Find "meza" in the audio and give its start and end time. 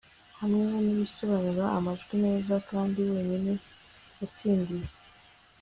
2.25-2.55